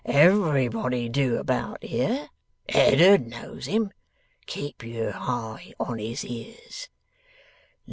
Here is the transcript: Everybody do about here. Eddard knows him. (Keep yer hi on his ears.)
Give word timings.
Everybody 0.03 1.09
do 1.09 1.37
about 1.37 1.83
here. 1.83 2.29
Eddard 2.67 3.27
knows 3.27 3.67
him. 3.67 3.91
(Keep 4.47 4.83
yer 4.83 5.11
hi 5.11 5.75
on 5.79 5.99
his 5.99 6.25
ears.) 6.25 6.89